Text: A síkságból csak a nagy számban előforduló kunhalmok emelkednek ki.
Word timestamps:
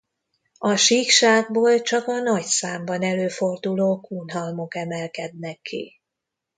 A 0.57 0.75
síkságból 0.75 1.81
csak 1.81 2.07
a 2.07 2.19
nagy 2.21 2.43
számban 2.43 3.01
előforduló 3.01 3.99
kunhalmok 3.99 4.75
emelkednek 4.75 5.61
ki. 5.61 6.01